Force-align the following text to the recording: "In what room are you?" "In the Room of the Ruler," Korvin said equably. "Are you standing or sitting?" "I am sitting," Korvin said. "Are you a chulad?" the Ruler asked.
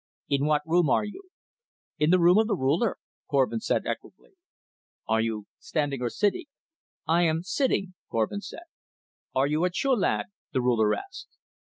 "In 0.29 0.47
what 0.47 0.63
room 0.65 0.89
are 0.89 1.05
you?" 1.05 1.25
"In 1.99 2.09
the 2.09 2.17
Room 2.17 2.39
of 2.39 2.47
the 2.47 2.55
Ruler," 2.55 2.97
Korvin 3.29 3.59
said 3.59 3.85
equably. 3.85 4.31
"Are 5.07 5.21
you 5.21 5.45
standing 5.59 6.01
or 6.01 6.09
sitting?" 6.09 6.45
"I 7.07 7.21
am 7.21 7.43
sitting," 7.43 7.93
Korvin 8.11 8.41
said. 8.41 8.65
"Are 9.35 9.45
you 9.45 9.63
a 9.63 9.69
chulad?" 9.69 10.25
the 10.53 10.61
Ruler 10.63 10.95
asked. 10.95 11.29